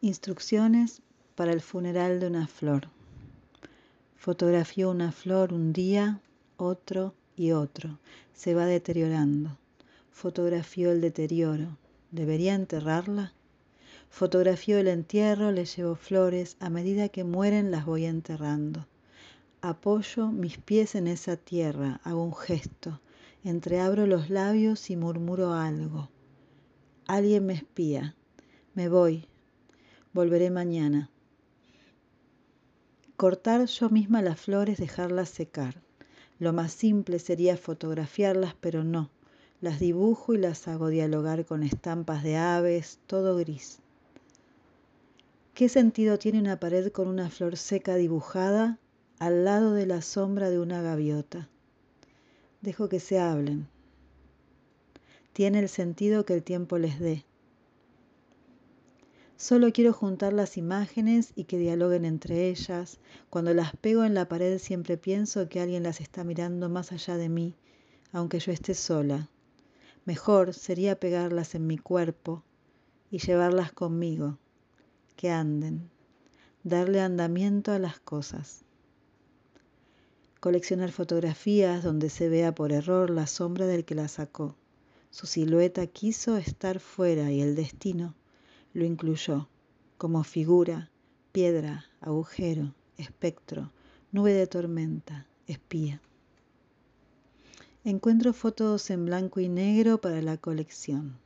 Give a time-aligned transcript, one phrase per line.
[0.00, 1.02] Instrucciones
[1.34, 2.88] para el funeral de una flor.
[4.14, 6.20] Fotografió una flor un día,
[6.56, 7.98] otro y otro.
[8.32, 9.58] Se va deteriorando.
[10.12, 11.76] Fotografió el deterioro.
[12.12, 13.32] ¿Debería enterrarla?
[14.08, 18.86] Fotografió el entierro, le llevo flores, a medida que mueren las voy enterrando.
[19.62, 23.00] Apoyo mis pies en esa tierra, hago un gesto,
[23.42, 26.08] entreabro los labios y murmuro algo.
[27.08, 28.14] Alguien me espía.
[28.74, 29.26] Me voy,
[30.12, 31.10] Volveré mañana.
[33.16, 35.82] Cortar yo misma las flores, dejarlas secar.
[36.38, 39.10] Lo más simple sería fotografiarlas, pero no.
[39.60, 43.80] Las dibujo y las hago dialogar con estampas de aves, todo gris.
[45.52, 48.78] ¿Qué sentido tiene una pared con una flor seca dibujada
[49.18, 51.48] al lado de la sombra de una gaviota?
[52.62, 53.66] Dejo que se hablen.
[55.32, 57.24] Tiene el sentido que el tiempo les dé.
[59.40, 62.98] Solo quiero juntar las imágenes y que dialoguen entre ellas.
[63.30, 67.16] Cuando las pego en la pared siempre pienso que alguien las está mirando más allá
[67.16, 67.54] de mí,
[68.10, 69.30] aunque yo esté sola.
[70.04, 72.42] Mejor sería pegarlas en mi cuerpo
[73.12, 74.38] y llevarlas conmigo,
[75.14, 75.88] que anden,
[76.64, 78.64] darle andamiento a las cosas.
[80.40, 84.56] Coleccionar fotografías donde se vea por error la sombra del que la sacó.
[85.10, 88.16] Su silueta quiso estar fuera y el destino
[88.78, 89.48] lo incluyó
[89.96, 90.88] como figura,
[91.32, 93.72] piedra, agujero, espectro,
[94.12, 96.00] nube de tormenta, espía.
[97.82, 101.18] Encuentro fotos en blanco y negro para la colección.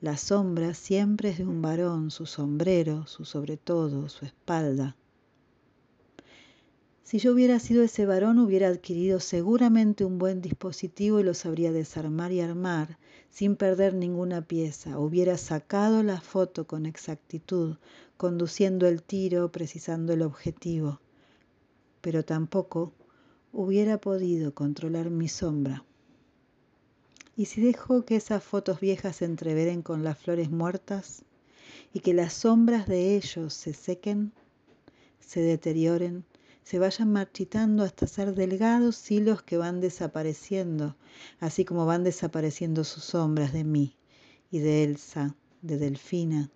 [0.00, 4.96] La sombra siempre es de un varón, su sombrero, su sobre todo, su espalda.
[7.04, 11.70] Si yo hubiera sido ese varón, hubiera adquirido seguramente un buen dispositivo y lo sabría
[11.70, 14.98] desarmar y armar sin perder ninguna pieza.
[14.98, 17.76] Hubiera sacado la foto con exactitud,
[18.16, 20.98] conduciendo el tiro, precisando el objetivo.
[22.00, 22.94] Pero tampoco
[23.52, 25.84] hubiera podido controlar mi sombra.
[27.36, 31.22] ¿Y si dejo que esas fotos viejas se entreveren con las flores muertas
[31.92, 34.32] y que las sombras de ellos se sequen,
[35.20, 36.24] se deterioren?
[36.64, 40.96] Se vayan marchitando hasta ser delgados hilos que van desapareciendo,
[41.38, 43.96] así como van desapareciendo sus sombras de mí
[44.50, 46.50] y de Elsa, de Delfina,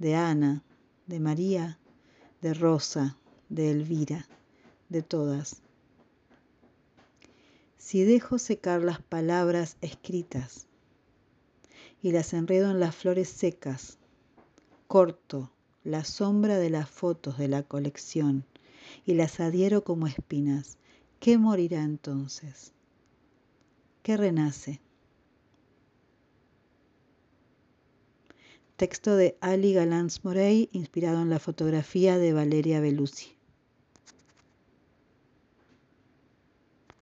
[0.00, 0.64] de Ana,
[1.06, 1.78] de María,
[2.42, 3.16] de Rosa,
[3.48, 4.26] de Elvira,
[4.88, 5.62] de todas.
[7.78, 10.66] Si dejo secar las palabras escritas
[12.02, 13.98] y las enredo en las flores secas,
[14.88, 15.52] corto
[15.84, 18.44] la sombra de las fotos de la colección
[19.04, 20.78] y las adhiero como espinas,
[21.20, 22.72] ¿qué morirá entonces?
[24.02, 24.80] ¿Qué renace?
[28.76, 33.34] Texto de Ali Galans Morey, inspirado en la fotografía de Valeria Belusi.